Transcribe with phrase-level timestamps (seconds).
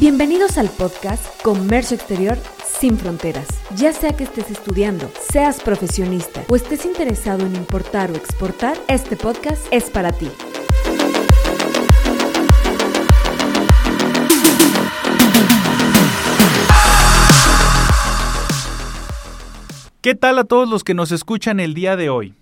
[0.00, 3.48] Bienvenidos al podcast Comercio Exterior sin fronteras.
[3.76, 9.16] Ya sea que estés estudiando, seas profesionista o estés interesado en importar o exportar, este
[9.16, 10.30] podcast es para ti.
[20.00, 22.34] ¿Qué tal a todos los que nos escuchan el día de hoy?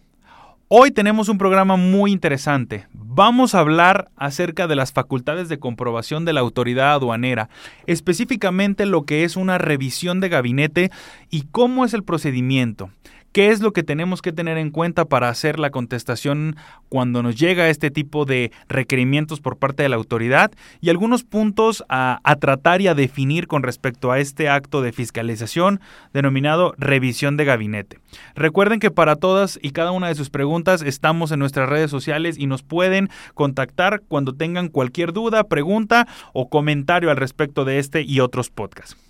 [0.69, 2.89] Hoy tenemos un programa muy interesante.
[2.93, 7.49] Vamos a hablar acerca de las facultades de comprobación de la autoridad aduanera,
[7.87, 10.91] específicamente lo que es una revisión de gabinete
[11.31, 12.91] y cómo es el procedimiento.
[13.37, 16.57] ¿Qué es lo que tenemos que tener en cuenta para hacer la contestación
[16.89, 20.53] cuando nos llega este tipo de requerimientos por parte de la autoridad?
[20.81, 25.83] Y algunos puntos a, tratar y a definir con respecto a este acto de fiscalización
[26.15, 27.99] denominado revisión de gabinete.
[28.37, 32.39] Recuerden que para todas y cada una de sus preguntas estamos en nuestras redes sociales
[32.39, 38.01] y nos pueden contactar cuando tengan cualquier duda, pregunta o comentario al respecto de este
[38.01, 39.06] y otros podcasts.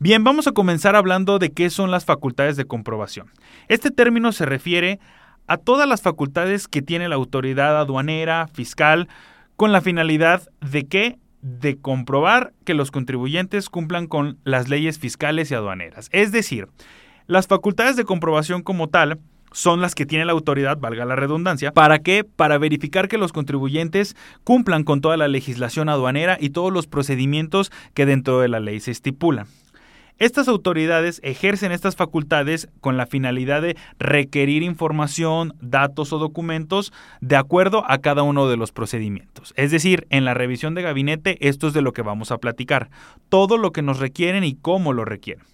[0.00, 3.32] Bien, vamos a comenzar hablando de qué son las facultades de comprobación.
[3.66, 5.00] Este término se refiere
[5.48, 9.08] a todas las facultades que tiene la autoridad aduanera, fiscal,
[9.56, 15.50] con la finalidad de que de comprobar que los contribuyentes cumplan con las leyes fiscales
[15.50, 16.10] y aduaneras.
[16.12, 16.68] Es decir,
[17.26, 19.18] las facultades de comprobación como tal
[19.50, 22.22] son las que tiene la autoridad, valga la redundancia, ¿para qué?
[22.22, 27.72] Para verificar que los contribuyentes cumplan con toda la legislación aduanera y todos los procedimientos
[27.94, 29.46] que dentro de la ley se estipulan.
[30.18, 37.36] Estas autoridades ejercen estas facultades con la finalidad de requerir información, datos o documentos de
[37.36, 39.54] acuerdo a cada uno de los procedimientos.
[39.56, 42.90] Es decir, en la revisión de gabinete esto es de lo que vamos a platicar,
[43.28, 45.44] todo lo que nos requieren y cómo lo requieren.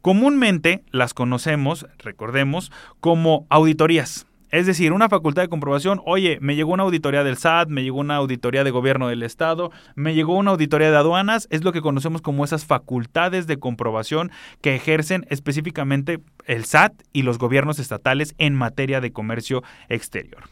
[0.00, 4.26] Comúnmente las conocemos, recordemos, como auditorías.
[4.50, 7.98] Es decir, una facultad de comprobación, oye, me llegó una auditoría del SAT, me llegó
[7.98, 11.80] una auditoría de gobierno del Estado, me llegó una auditoría de aduanas, es lo que
[11.80, 14.30] conocemos como esas facultades de comprobación
[14.60, 20.44] que ejercen específicamente el SAT y los gobiernos estatales en materia de comercio exterior.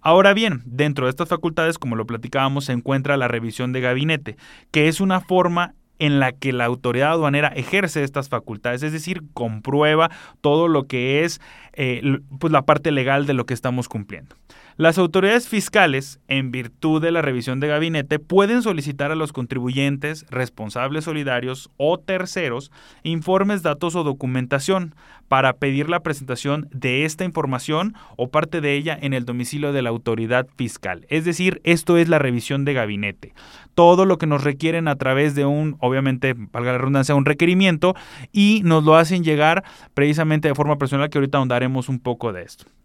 [0.00, 4.36] Ahora bien, dentro de estas facultades, como lo platicábamos, se encuentra la revisión de gabinete,
[4.70, 9.22] que es una forma en la que la autoridad aduanera ejerce estas facultades, es decir,
[9.34, 10.10] comprueba
[10.40, 11.40] todo lo que es
[11.72, 14.36] eh, pues la parte legal de lo que estamos cumpliendo.
[14.78, 20.24] Las autoridades fiscales, en virtud de la revisión de gabinete, pueden solicitar a los contribuyentes,
[20.30, 22.70] responsables solidarios o terceros
[23.02, 24.94] informes, datos o documentación
[25.26, 29.82] para pedir la presentación de esta información o parte de ella en el domicilio de
[29.82, 31.06] la autoridad fiscal.
[31.08, 33.34] Es decir, esto es la revisión de gabinete.
[33.74, 37.96] Todo lo que nos requieren a través de un, obviamente, valga la redundancia, un requerimiento
[38.30, 39.64] y nos lo hacen llegar
[39.94, 42.77] precisamente de forma personal que ahorita ahondaremos un poco de esto.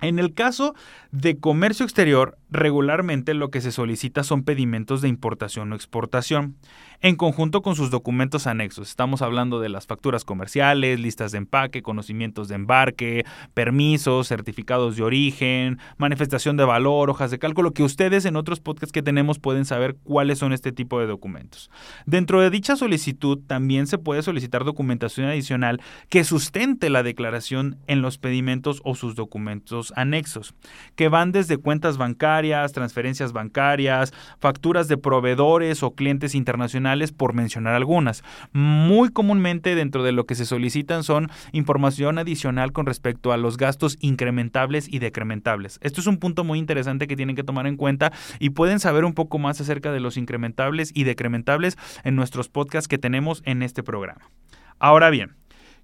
[0.00, 0.74] En el caso
[1.12, 6.56] de comercio exterior, regularmente lo que se solicita son pedimentos de importación o exportación,
[7.04, 8.88] en conjunto con sus documentos anexos.
[8.88, 15.02] Estamos hablando de las facturas comerciales, listas de empaque, conocimientos de embarque, permisos, certificados de
[15.02, 19.66] origen, manifestación de valor, hojas de cálculo, que ustedes en otros podcasts que tenemos pueden
[19.66, 21.70] saber cuáles son este tipo de documentos.
[22.06, 28.00] Dentro de dicha solicitud también se puede solicitar documentación adicional que sustente la declaración en
[28.00, 30.54] los pedimentos o sus documentos anexos,
[30.96, 37.74] que van desde cuentas bancarias, transferencias bancarias, facturas de proveedores o clientes internacionales, por mencionar
[37.74, 38.22] algunas.
[38.52, 43.56] Muy comúnmente dentro de lo que se solicitan son información adicional con respecto a los
[43.56, 45.78] gastos incrementables y decrementables.
[45.82, 49.04] Esto es un punto muy interesante que tienen que tomar en cuenta y pueden saber
[49.04, 53.62] un poco más acerca de los incrementables y decrementables en nuestros podcasts que tenemos en
[53.62, 54.30] este programa.
[54.78, 55.36] Ahora bien,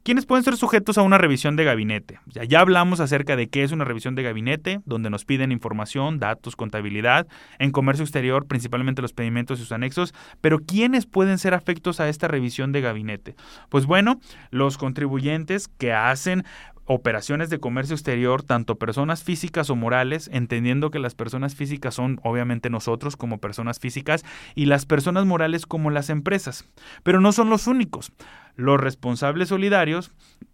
[0.03, 2.21] ¿Quiénes pueden ser sujetos a una revisión de gabinete?
[2.25, 6.19] Ya, ya hablamos acerca de qué es una revisión de gabinete, donde nos piden información,
[6.19, 7.27] datos, contabilidad,
[7.59, 12.09] en comercio exterior, principalmente los pedimentos y sus anexos, pero ¿quiénes pueden ser afectos a
[12.09, 13.37] esta revisión de gabinete?
[13.69, 14.19] Pues bueno,
[14.51, 16.45] los contribuyentes que hacen
[16.85, 22.21] operaciones de comercio exterior, tanto personas físicas o morales, entendiendo que las personas físicas son
[22.25, 24.25] obviamente nosotros como personas físicas
[24.55, 26.69] y las personas morales como las empresas.
[27.03, 28.13] Pero no son los únicos.
[28.57, 30.11] Los responsables solidarios,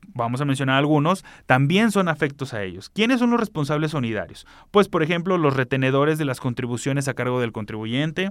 [0.08, 2.90] vamos a mencionar algunos, también son afectos a ellos.
[2.90, 4.46] ¿Quiénes son los responsables solidarios?
[4.70, 8.30] Pues por ejemplo los retenedores de las contribuciones a cargo del contribuyente,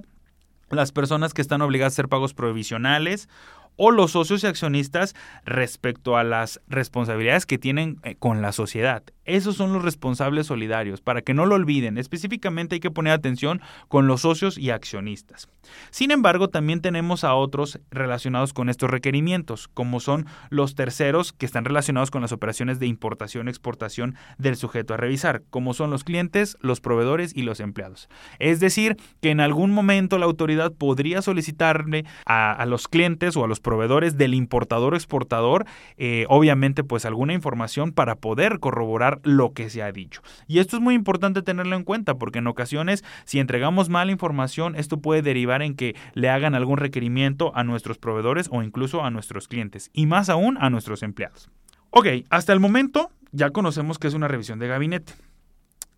[0.70, 3.28] las personas que están obligadas a hacer pagos provisionales
[3.76, 5.14] o los socios y accionistas
[5.44, 9.02] respecto a las responsabilidades que tienen eh, con la sociedad.
[9.24, 11.98] Esos son los responsables solidarios, para que no lo olviden.
[11.98, 15.48] Específicamente hay que poner atención con los socios y accionistas.
[15.90, 21.44] Sin embargo, también tenemos a otros relacionados con estos requerimientos, como son los terceros que
[21.44, 26.56] están relacionados con las operaciones de importación-exportación del sujeto a revisar, como son los clientes,
[26.60, 28.08] los proveedores y los empleados.
[28.38, 33.48] Es decir, que en algún momento la autoridad podría solicitarle a, los clientes o a
[33.48, 35.66] los proveedores del importador exportador,
[35.96, 40.22] eh, obviamente, pues alguna información para poder corroborar lo que se ha dicho.
[40.46, 44.76] Y esto es muy importante tenerlo en cuenta porque en ocasiones si entregamos mala información
[44.76, 49.10] esto puede derivar en que le hagan algún requerimiento a nuestros proveedores o incluso a
[49.10, 51.50] nuestros clientes y más aún a nuestros empleados.
[51.90, 55.14] Ok, hasta el momento ya conocemos que es una revisión de gabinete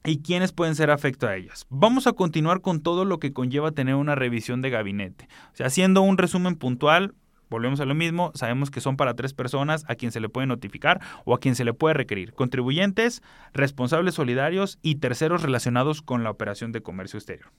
[0.04, 1.66] y quiénes pueden ser afecto a ellas.
[1.68, 5.28] Vamos a continuar con todo lo que conlleva tener una revisión de gabinete.
[5.52, 7.14] O sea, haciendo un resumen puntual,
[7.50, 10.46] Volvemos a lo mismo, sabemos que son para tres personas a quien se le puede
[10.46, 12.34] notificar o a quien se le puede requerir.
[12.34, 13.22] Contribuyentes,
[13.54, 17.52] responsables solidarios y terceros relacionados con la operación de comercio exterior.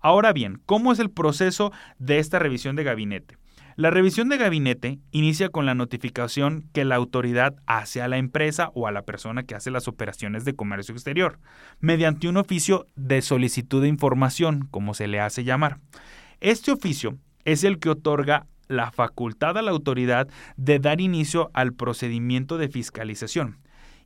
[0.00, 3.36] Ahora bien, ¿cómo es el proceso de esta revisión de gabinete?
[3.76, 8.70] La revisión de gabinete inicia con la notificación que la autoridad hace a la empresa
[8.74, 11.38] o a la persona que hace las operaciones de comercio exterior,
[11.78, 15.78] mediante un oficio de solicitud de información, como se le hace llamar.
[16.40, 21.74] Este oficio es el que otorga la facultad a la autoridad de dar inicio al
[21.74, 23.58] procedimiento de fiscalización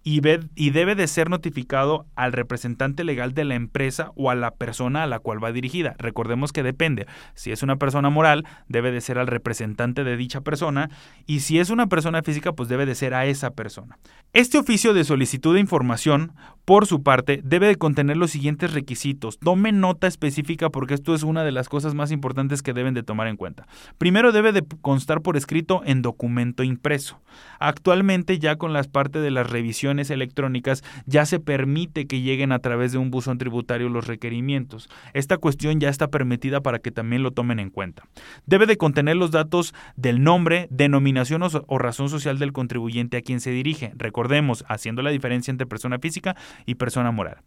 [0.06, 5.03] y, debe de ser notificado al representante legal de la empresa o a la persona
[5.03, 5.97] a la cual va dirigida.
[5.99, 7.06] Recordemos que depende.
[7.35, 10.91] Si es una persona moral, debe de ser al representante de dicha persona
[11.27, 13.99] y si es una persona física, pues debe de ser a esa persona.
[14.35, 16.33] Este oficio de solicitud de información,
[16.67, 19.39] por su parte, debe de contener los siguientes requisitos.
[19.39, 23.03] Tome nota específica porque esto es una de las cosas más importantes que deben de
[23.03, 23.67] tomar en cuenta.
[23.97, 27.23] Primero debe de constar por escrito en documento impreso.
[27.59, 32.58] Actualmente ya con las partes de las revisiones electrónicas ya se permite que lleguen a
[32.58, 34.88] través de un buzón tributario los requerimientos.
[35.12, 38.05] Esta cuestión ya está permitida para que también lo tomen en cuenta.
[38.46, 43.23] Debe de contener los datos del nombre, denominación o, o razón social del contribuyente a
[43.23, 43.93] quien se dirige.
[43.96, 46.37] Recordemos, haciendo la diferencia entre persona física
[46.67, 47.38] y persona moral.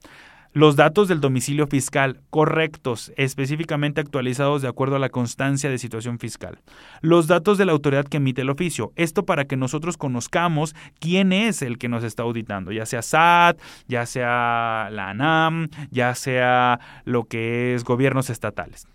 [0.54, 6.20] Los datos del domicilio fiscal correctos, específicamente actualizados de acuerdo a la constancia de situación
[6.20, 6.60] fiscal.
[7.02, 8.92] Los datos de la autoridad que emite el oficio.
[8.96, 13.60] Esto para que nosotros conozcamos quién es el que nos está auditando, ya sea SAT,
[13.88, 18.88] ya sea la ANAM, ya sea lo que es gobiernos estatales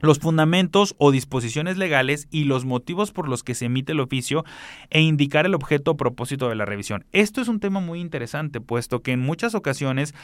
[0.00, 4.44] los fundamentos o disposiciones legales y los motivos por los que se emite el oficio
[4.90, 7.04] e indicar el objeto o propósito de la revisión.
[7.12, 10.14] Esto es un tema muy interesante, puesto que en muchas ocasiones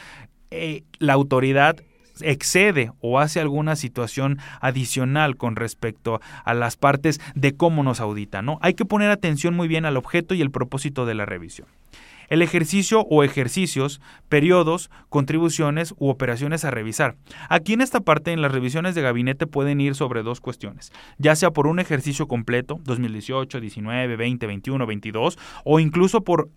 [0.51, 1.77] eh, la autoridad
[2.21, 8.41] excede o hace alguna situación adicional con respecto a las partes de cómo nos audita,
[8.41, 8.59] ¿no?
[8.61, 11.67] Hay que poner atención muy bien al objeto y el propósito de la revisión.
[12.27, 17.15] El ejercicio o ejercicios, periodos, contribuciones u operaciones a revisar.
[17.49, 21.35] Aquí en esta parte, en las revisiones de gabinete pueden ir sobre dos cuestiones, ya
[21.35, 26.49] sea por un ejercicio completo, 2018, 19, 20, 21, 22, o incluso por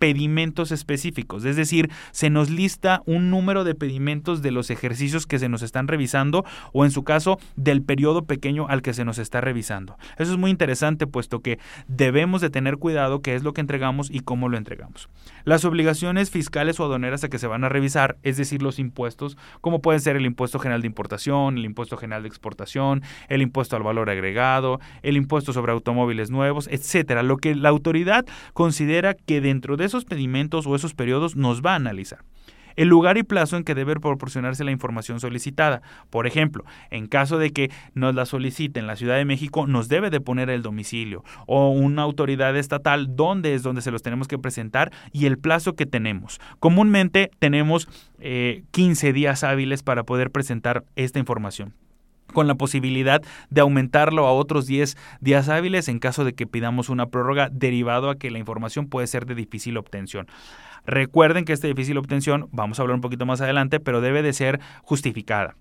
[0.00, 5.38] pedimentos específicos, es decir, se nos lista un número de pedimentos de los ejercicios que
[5.38, 6.42] se nos están revisando
[6.72, 9.98] o en su caso del periodo pequeño al que se nos está revisando.
[10.16, 14.10] Eso es muy interesante puesto que debemos de tener cuidado qué es lo que entregamos
[14.10, 15.10] y cómo lo entregamos.
[15.44, 19.36] Las obligaciones fiscales o aduaneras a que se van a revisar, es decir, los impuestos,
[19.60, 23.76] como pueden ser el impuesto general de importación, el impuesto general de exportación, el impuesto
[23.76, 28.24] al valor agregado, el impuesto sobre automóviles nuevos, etcétera, lo que la autoridad
[28.54, 32.20] considera que dentro de esos pedimentos o esos periodos nos va a analizar
[32.76, 35.82] el lugar y plazo en que debe proporcionarse la información solicitada.
[36.08, 39.88] Por ejemplo, en caso de que nos la solicite en la Ciudad de México, nos
[39.88, 44.28] debe de poner el domicilio o una autoridad estatal dónde es donde se los tenemos
[44.28, 46.40] que presentar y el plazo que tenemos.
[46.58, 47.86] Comúnmente tenemos
[48.70, 51.74] 15 eh, días hábiles para poder presentar esta información
[52.32, 56.88] con la posibilidad de aumentarlo a otros 10 días hábiles en caso de que pidamos
[56.88, 60.26] una prórroga derivado a que la información puede ser de difícil obtención.
[60.86, 64.32] Recuerden que esta difícil obtención, vamos a hablar un poquito más adelante, pero debe de
[64.32, 65.56] ser justificada.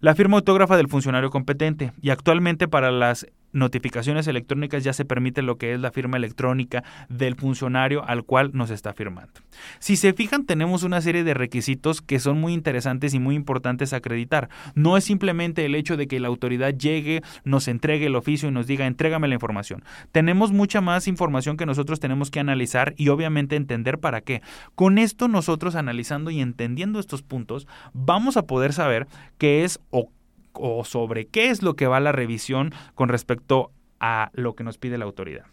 [0.00, 5.40] La firma autógrafa del funcionario competente y actualmente para las notificaciones electrónicas ya se permite
[5.40, 9.32] lo que es la firma electrónica del funcionario al cual nos está firmando.
[9.78, 13.92] Si se fijan, tenemos una serie de requisitos que son muy interesantes y muy importantes
[13.92, 14.48] acreditar.
[14.74, 18.52] No es simplemente el hecho de que la autoridad llegue, nos entregue el oficio y
[18.52, 19.84] nos diga, entrégame la información.
[20.10, 24.42] Tenemos mucha más información que nosotros tenemos que analizar y obviamente entender para qué.
[24.74, 29.06] Con esto nosotros analizando y entendiendo estos puntos, vamos a poder saber
[29.38, 34.54] qué es o sobre qué es lo que va la revisión con respecto a lo
[34.54, 35.46] que nos pide la autoridad.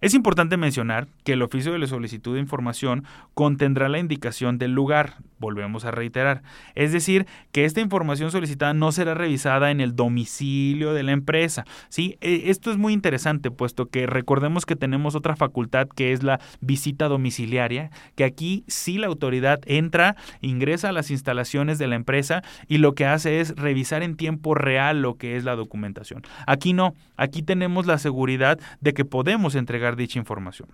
[0.00, 4.72] Es importante mencionar que el oficio de la solicitud de información contendrá la indicación del
[4.72, 6.42] lugar, volvemos a reiterar,
[6.74, 11.64] es decir, que esta información solicitada no será revisada en el domicilio de la empresa.
[11.88, 12.16] ¿sí?
[12.20, 16.40] E, esto es muy interesante, puesto que recordemos que tenemos otra facultad que es la
[16.60, 22.42] visita domiciliaria, que aquí sí la autoridad entra, ingresa a las instalaciones de la empresa
[22.68, 26.22] y lo que hace es revisar en tiempo real lo que es la documentación.
[26.46, 30.68] Aquí no, aquí tenemos la seguridad de que podemos entregar dicha información.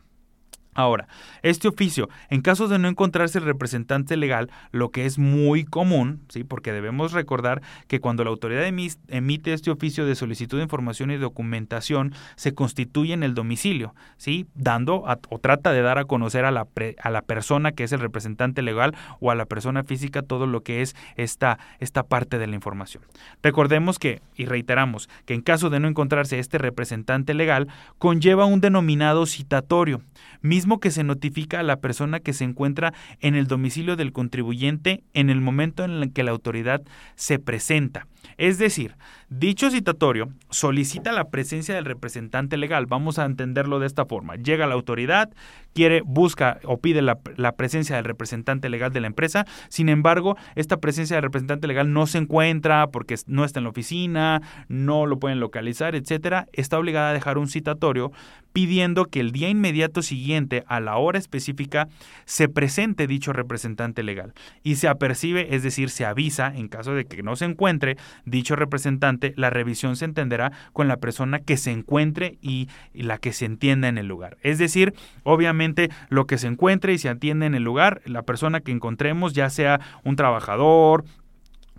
[0.78, 1.08] Ahora,
[1.42, 6.20] este oficio, en caso de no encontrarse el representante legal, lo que es muy común,
[6.28, 6.44] ¿sí?
[6.44, 11.16] porque debemos recordar que cuando la autoridad emite este oficio de solicitud de información y
[11.16, 14.47] documentación, se constituye en el domicilio, ¿sí?
[14.54, 16.68] dando o trata de dar a conocer a la,
[17.02, 20.62] a la persona que es el representante legal o a la persona física todo lo
[20.62, 23.02] que es esta, esta parte de la información.
[23.42, 27.66] Recordemos que, y reiteramos, que en caso de no encontrarse este representante legal,
[27.99, 30.02] conlleva un denominado citatorio,
[30.40, 35.02] mismo que se notifica a la persona que se encuentra en el domicilio del contribuyente
[35.14, 36.82] en el momento en el que la autoridad
[37.16, 38.06] se presenta.
[38.37, 38.94] Es decir,
[39.30, 42.87] dicho citatorio solicita la presencia del representante legal.
[42.87, 44.37] Vamos a entenderlo de esta forma.
[44.37, 45.30] Llega la autoridad,
[45.75, 47.18] quiere, busca o pide la,
[47.56, 49.44] presencia del representante legal de la empresa.
[49.68, 53.70] Sin embargo, esta presencia del representante legal no se encuentra porque no está en la
[53.70, 56.47] oficina, no lo pueden localizar, etcétera.
[56.52, 58.12] Está obligada a dejar un citatorio
[58.52, 61.88] pidiendo que el día inmediato siguiente a la hora específica
[62.25, 64.32] se presente dicho representante legal
[64.62, 68.56] y se apercibe, es decir, se avisa en caso de que no se encuentre dicho
[68.56, 73.44] representante, la revisión se entenderá con la persona que se encuentre y, la que se
[73.44, 74.37] entienda en el lugar.
[74.42, 78.60] Es decir, obviamente lo que se encuentre y se atiende en el lugar, la persona
[78.60, 81.04] que encontremos, ya sea un trabajador,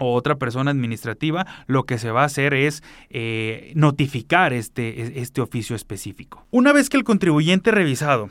[0.01, 5.41] o otra persona administrativa, lo que se va a hacer es eh, notificar este, este
[5.41, 6.46] oficio específico.
[6.51, 8.29] Una vez que el contribuyente revisado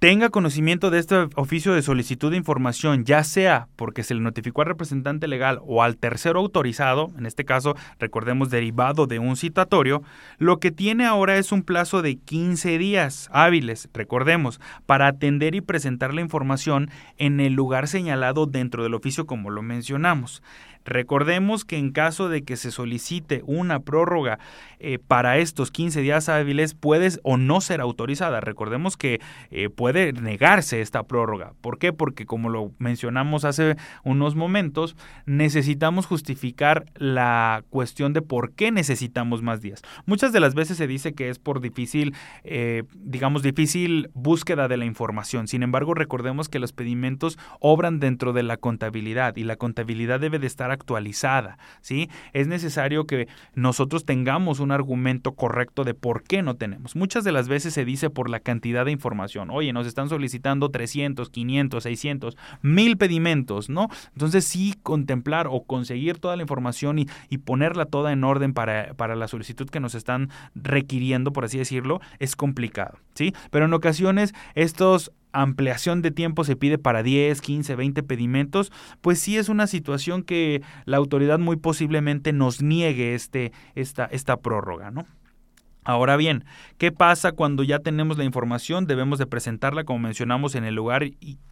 [0.00, 4.62] tenga conocimiento de este oficio de solicitud de información, ya sea porque se le notificó
[4.62, 10.02] al representante legal o al tercero autorizado, en este caso recordemos derivado de un citatorio,
[10.38, 15.60] lo que tiene ahora es un plazo de 15 días hábiles, recordemos, para atender y
[15.60, 20.42] presentar la información en el lugar señalado dentro del oficio como lo mencionamos.
[20.84, 24.38] Recordemos que en caso de que se solicite una prórroga
[24.78, 28.40] eh, para estos 15 días hábiles, puede o no ser autorizada.
[28.40, 29.20] Recordemos que
[29.50, 31.52] eh, puede negarse esta prórroga.
[31.60, 31.92] ¿Por qué?
[31.92, 34.96] Porque como lo mencionamos hace unos momentos,
[35.26, 39.82] necesitamos justificar la cuestión de por qué necesitamos más días.
[40.06, 44.76] Muchas de las veces se dice que es por difícil, eh, digamos, difícil búsqueda de
[44.76, 45.48] la información.
[45.48, 50.38] Sin embargo, recordemos que los pedimentos obran dentro de la contabilidad y la contabilidad debe
[50.38, 52.08] de estar actualizada, ¿sí?
[52.32, 56.96] Es necesario que nosotros tengamos un argumento correcto de por qué no tenemos.
[56.96, 59.50] Muchas de las veces se dice por la cantidad de información.
[59.50, 63.88] Oye, nos están solicitando 300, 500, 600, mil pedimentos, ¿no?
[64.12, 68.94] Entonces sí contemplar o conseguir toda la información y, y ponerla toda en orden para,
[68.94, 73.34] para la solicitud que nos están requiriendo, por así decirlo, es complicado, ¿sí?
[73.50, 79.18] Pero en ocasiones estos ampliación de tiempo se pide para 10, 15, 20 pedimentos, pues
[79.18, 84.90] sí es una situación que la autoridad muy posiblemente nos niegue este, esta, esta prórroga,
[84.90, 85.06] ¿no?
[85.82, 86.44] Ahora bien,
[86.76, 88.86] ¿qué pasa cuando ya tenemos la información?
[88.86, 91.04] Debemos de presentarla como mencionamos en el lugar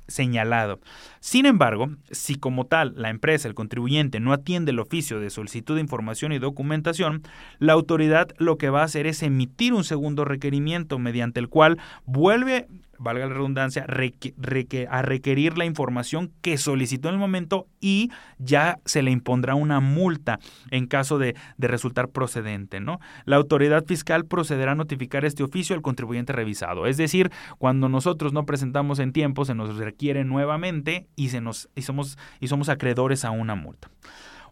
[0.07, 0.81] señalado.
[1.21, 5.77] Sin embargo, si como tal la empresa, el contribuyente, no atiende el oficio de solicitud
[5.77, 7.23] de información y documentación,
[7.59, 11.79] la autoridad lo que va a hacer es emitir un segundo requerimiento mediante el cual
[12.05, 12.69] vuelve
[12.99, 19.03] valga la redundancia, a requerir la información que solicitó en el momento y ya se
[19.03, 20.39] le impondrá una multa
[20.71, 22.81] en caso de, de, resultar procedente.
[22.81, 23.01] ¿no?
[23.25, 26.87] La autoridad fiscal procederá a notificar este oficio al contribuyente revisado.
[26.87, 31.69] Es decir, cuando nosotros no presentamos en tiempo, se nos requiere nuevamente y, se nos,
[31.75, 33.89] y, somos, y somos acreedores a una multa.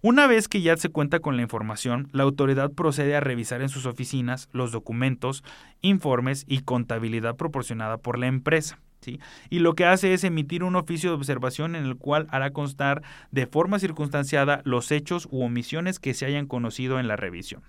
[0.02, 3.68] Una vez que ya se cuenta con la información, la autoridad procede a revisar en
[3.68, 5.42] sus oficinas los documentos,
[5.80, 8.78] informes y contabilidad proporcionada por la empresa.
[9.00, 9.20] ¿Sí?
[9.50, 13.02] Y lo que hace es emitir un oficio de observación en el cual hará constar
[13.30, 17.62] de forma circunstanciada los hechos u omisiones que se hayan conocido en la revisión.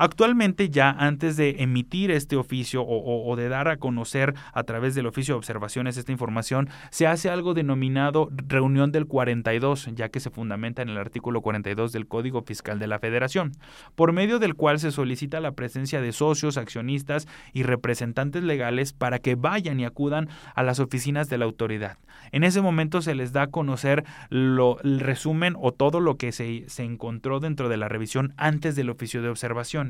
[0.00, 5.08] Actualmente ya antes de emitir este oficio o, de dar a conocer a través del
[5.08, 10.30] oficio de observaciones esta información, se hace algo denominado reunión del 42, ya que se
[10.30, 13.50] fundamenta en el artículo 42 del Código Fiscal de la Federación,
[13.96, 19.18] por medio del cual se solicita la presencia de socios, accionistas y representantes legales para
[19.18, 21.98] que vayan y acudan a las oficinas de la autoridad.
[22.30, 26.30] En ese momento se les da a conocer lo, el resumen o todo lo que
[26.30, 29.87] se, se encontró dentro de la revisión antes del oficio de observación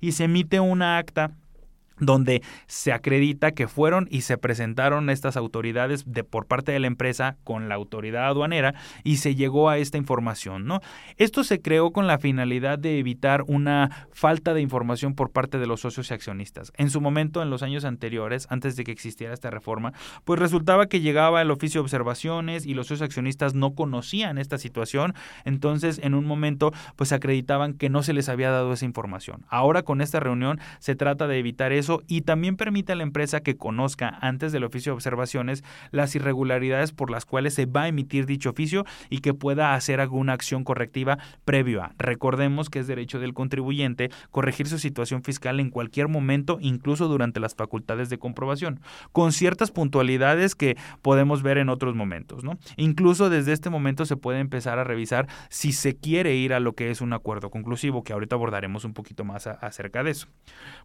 [0.00, 1.32] y se emite una acta
[2.00, 6.86] donde se acredita que fueron y se presentaron estas autoridades de por parte de la
[6.86, 10.80] empresa con la autoridad aduanera y se llegó a esta información, ¿no?
[11.16, 15.66] Esto se creó con la finalidad de evitar una falta de información por parte de
[15.66, 16.72] los socios y accionistas.
[16.76, 19.92] En su momento, en los años anteriores, antes de que existiera esta reforma,
[20.24, 24.58] pues resultaba que llegaba el oficio de observaciones y los socios accionistas no conocían esta
[24.58, 25.14] situación,
[25.44, 29.44] entonces en un momento pues acreditaban que no se les había dado esa información.
[29.48, 33.40] Ahora con esta reunión se trata de evitar eso y también permite a la empresa
[33.40, 37.88] que conozca antes del oficio de observaciones las irregularidades por las cuales se va a
[37.88, 41.92] emitir dicho oficio y que pueda hacer alguna acción correctiva previo a.
[41.98, 47.40] Recordemos que es derecho del contribuyente corregir su situación fiscal en cualquier momento, incluso durante
[47.40, 48.80] las facultades de comprobación,
[49.12, 52.44] con ciertas puntualidades que podemos ver en otros momentos.
[52.44, 52.58] ¿no?
[52.76, 56.74] Incluso desde este momento se puede empezar a revisar si se quiere ir a lo
[56.74, 60.28] que es un acuerdo conclusivo, que ahorita abordaremos un poquito más acerca de eso.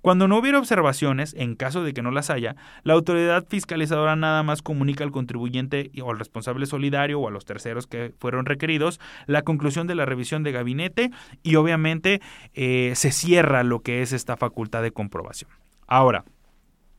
[0.01, 4.43] Cuando no hubiera observación, en caso de que no las haya, la autoridad fiscalizadora nada
[4.43, 8.99] más comunica al contribuyente o al responsable solidario o a los terceros que fueron requeridos
[9.25, 11.11] la conclusión de la revisión de gabinete
[11.43, 12.21] y obviamente
[12.53, 15.49] eh, se cierra lo que es esta facultad de comprobación.
[15.87, 16.25] Ahora,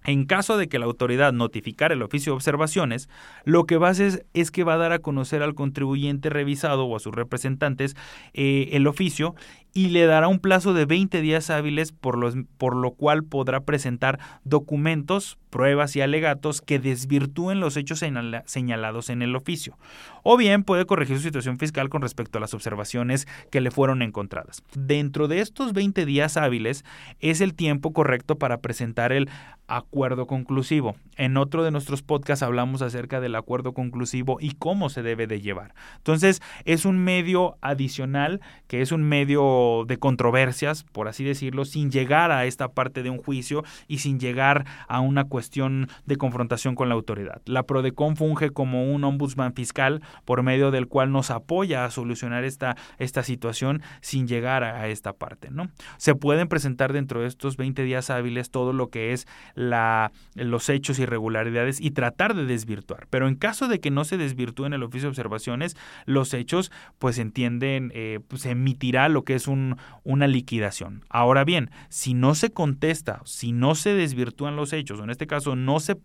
[0.07, 3.09] en caso de que la autoridad notificara el oficio de observaciones,
[3.45, 6.85] lo que va a hacer es que va a dar a conocer al contribuyente revisado
[6.85, 7.97] o a sus representantes
[8.33, 9.35] eh, el oficio
[9.77, 13.61] y le dará un plazo de 20 días hábiles por, los, por lo cual podrá
[13.61, 18.03] presentar documentos, pruebas y alegatos que desvirtúen los hechos
[18.47, 19.77] señalados en el oficio.
[20.23, 24.01] O bien puede corregir su situación fiscal con respecto a las observaciones que le fueron
[24.01, 24.63] encontradas.
[24.75, 26.83] Dentro de estos 20 días hábiles
[27.21, 29.29] es el tiempo correcto para presentar el
[29.69, 30.97] acuerdo conclusivo.
[31.17, 35.41] En otro de nuestros podcasts hablamos acerca del acuerdo conclusivo y cómo se debe de
[35.41, 35.75] llevar.
[35.99, 41.91] Entonces es un medio adicional que es un medio de controversias, por así decirlo, sin
[41.91, 46.75] llegar a esta parte de un juicio y sin llegar a una cuestión de confrontación
[46.75, 47.43] con la autoridad.
[47.45, 52.45] La PRODECON funge como un ombudsman fiscal por medio del cual nos apoya a solucionar
[52.45, 55.49] esta, esta situación sin llegar a, esta parte.
[55.51, 55.69] ¿no?
[55.97, 60.69] Se pueden presentar dentro de estos 20 días hábiles todo lo que es la, los
[60.69, 63.07] hechos irregularidades y tratar de desvirtuar.
[63.11, 67.19] Pero en caso de que no se desvirtúen el oficio de observaciones, los hechos pues
[67.19, 69.56] entienden, eh, pues, se emitirá lo que es un
[70.05, 71.05] una liquidación.
[71.09, 75.27] Ahora bien, si no se contesta, si no se desvirtúan los hechos, o en este
[75.27, 75.97] caso no se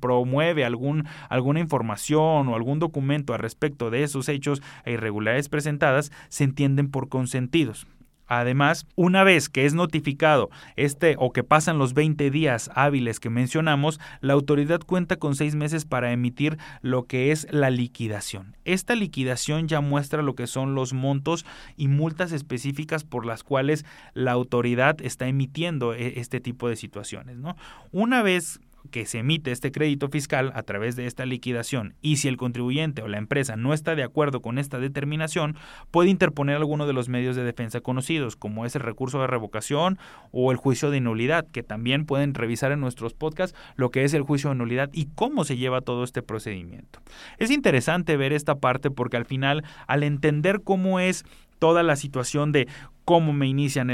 [0.00, 6.44] promueve alguna información o algún documento al respecto de esos hechos e irregularidades presentadas, se
[6.44, 7.86] entienden por consentidos.
[8.26, 13.30] Además, una vez que es notificado este o que pasan los 20 días hábiles que
[13.30, 18.56] mencionamos, la autoridad cuenta con seis meses para emitir lo que es la liquidación.
[18.64, 23.84] Esta liquidación ya muestra lo que son los montos y multas específicas por las cuales
[24.14, 27.36] la autoridad está emitiendo e, este tipo de situaciones.
[27.36, 27.56] ¿no?
[27.92, 32.28] Una vez que se emite este crédito fiscal a través de esta liquidación y si
[32.28, 35.56] el contribuyente o la empresa no está de acuerdo con esta determinación,
[35.90, 39.98] puede interponer alguno de los medios de defensa conocidos, como es el recurso de revocación
[40.32, 44.14] o el juicio de nulidad, que también pueden revisar en nuestros podcasts lo que es
[44.14, 47.00] el juicio de nulidad y cómo se lleva todo este procedimiento.
[47.38, 51.24] Es interesante ver esta parte porque al final, al entender cómo es
[51.58, 52.68] toda la situación de
[53.06, 53.88] cómo me inician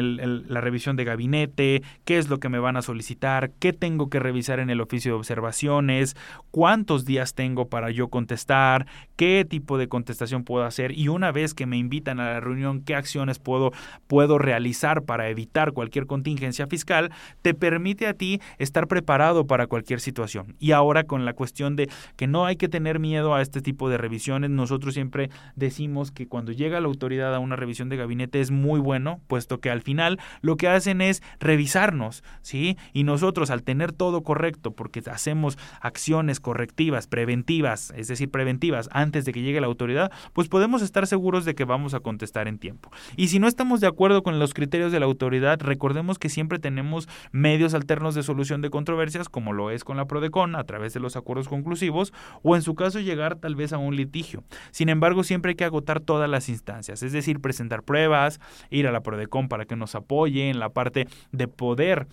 [0.48, 4.18] la revisión de gabinete, qué es lo que me van a solicitar, qué tengo que
[4.18, 6.16] revisar en el oficio de observaciones,
[6.50, 11.52] cuántos días tengo para yo contestar, qué tipo de contestación puedo hacer y una vez
[11.52, 13.72] que me invitan a la reunión, qué acciones puedo,
[14.06, 17.10] puedo realizar para evitar cualquier contingencia fiscal,
[17.42, 20.56] te permite a ti estar preparado para cualquier situación.
[20.58, 23.90] Y ahora con la cuestión de que no hay que tener miedo a este tipo
[23.90, 28.40] de revisiones, nosotros siempre decimos que cuando llega la autoridad a una revisión de gabinete
[28.40, 32.76] es muy bueno puesto que al final lo que hacen es revisarnos, ¿sí?
[32.92, 39.24] Y nosotros al tener todo correcto, porque hacemos acciones correctivas, preventivas, es decir, preventivas antes
[39.24, 42.58] de que llegue la autoridad, pues podemos estar seguros de que vamos a contestar en
[42.58, 42.90] tiempo.
[43.16, 46.58] Y si no estamos de acuerdo con los criterios de la autoridad, recordemos que siempre
[46.58, 50.94] tenemos medios alternos de solución de controversias, como lo es con la PRODECON, a través
[50.94, 52.12] de los acuerdos conclusivos,
[52.42, 54.44] o en su caso llegar tal vez a un litigio.
[54.70, 58.91] Sin embargo, siempre hay que agotar todas las instancias, es decir, presentar pruebas, ir a
[58.92, 62.06] la Prodecon para que nos apoye en la parte de poder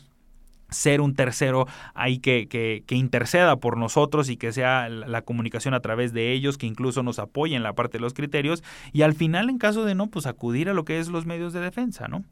[0.70, 5.80] ser un tercero ahí que, que, interceda por nosotros y que sea la comunicación a
[5.80, 8.64] través de ellos, que incluso nos apoye en la parte de los criterios
[8.94, 11.54] y al final en caso de no, pues acudir a lo que es los medios
[11.54, 12.24] de defensa, ¿no?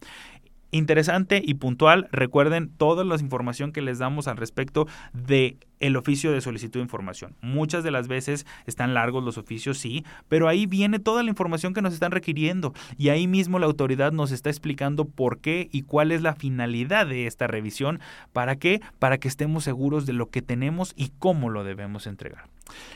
[0.70, 6.32] Interesante y puntual, recuerden toda la información que les damos al respecto de el oficio
[6.32, 7.36] de solicitud de información.
[7.42, 11.74] Muchas de las veces están largos los oficios, sí, pero ahí viene toda la información
[11.74, 15.84] que nos están requiriendo y ahí mismo la autoridad nos está explicando por qué y
[15.84, 18.00] cuál es la finalidad de esta revisión.
[18.34, 18.82] ¿Para qué?
[19.00, 22.46] Para que estemos seguros de lo que tenemos y cómo lo debemos entregar.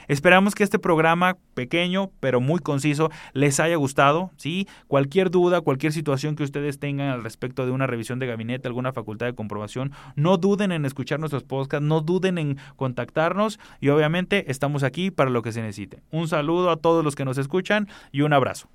[0.07, 4.31] Esperamos que este programa pequeño pero muy conciso les haya gustado.
[4.37, 4.67] ¿sí?
[4.87, 8.93] Cualquier duda, cualquier situación que ustedes tengan al respecto de una revisión de gabinete, alguna
[8.93, 14.51] facultad de comprobación, no duden en escuchar nuestros podcasts, no duden en contactarnos y obviamente
[14.51, 16.01] estamos aquí para lo que se necesite.
[16.11, 18.69] Un saludo a todos los que nos escuchan y un abrazo.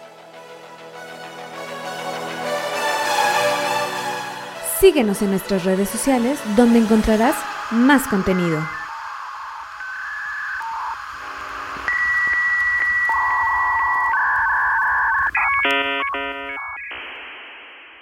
[4.80, 7.34] Síguenos en nuestras redes sociales donde encontrarás
[7.70, 8.60] más contenido.